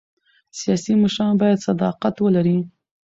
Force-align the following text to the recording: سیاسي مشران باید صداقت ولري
سیاسي 0.59 0.93
مشران 1.01 1.33
باید 1.41 1.63
صداقت 1.67 2.15
ولري 2.19 2.57